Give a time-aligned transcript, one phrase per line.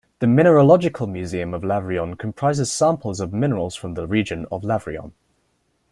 [0.17, 5.11] The Mineralogical Museum of Lavrion comprises samples of minerals from the region of Lavrion.